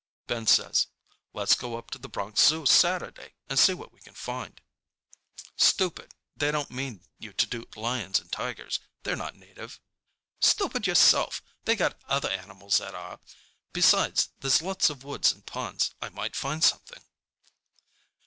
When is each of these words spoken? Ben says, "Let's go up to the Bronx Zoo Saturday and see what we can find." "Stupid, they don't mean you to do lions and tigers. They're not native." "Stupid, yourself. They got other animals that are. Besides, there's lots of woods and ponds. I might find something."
Ben 0.25 0.47
says, 0.47 0.87
"Let's 1.31 1.53
go 1.53 1.77
up 1.77 1.91
to 1.91 1.99
the 1.99 2.09
Bronx 2.09 2.41
Zoo 2.41 2.65
Saturday 2.65 3.35
and 3.47 3.59
see 3.59 3.75
what 3.75 3.91
we 3.93 4.01
can 4.01 4.15
find." 4.15 4.59
"Stupid, 5.55 6.15
they 6.35 6.49
don't 6.49 6.71
mean 6.71 7.05
you 7.19 7.33
to 7.33 7.45
do 7.45 7.67
lions 7.75 8.19
and 8.19 8.31
tigers. 8.31 8.79
They're 9.03 9.15
not 9.15 9.35
native." 9.35 9.79
"Stupid, 10.39 10.87
yourself. 10.87 11.43
They 11.65 11.75
got 11.75 12.01
other 12.07 12.31
animals 12.31 12.79
that 12.79 12.95
are. 12.95 13.19
Besides, 13.73 14.29
there's 14.39 14.63
lots 14.63 14.89
of 14.89 15.03
woods 15.03 15.31
and 15.31 15.45
ponds. 15.45 15.93
I 16.01 16.09
might 16.09 16.35
find 16.35 16.63
something." 16.63 17.03